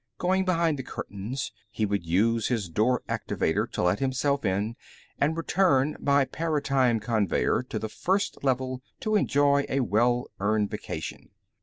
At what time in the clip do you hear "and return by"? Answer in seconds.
5.19-6.25